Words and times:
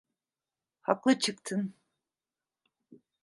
Haklı 0.81 1.19
çıktın. 1.19 1.73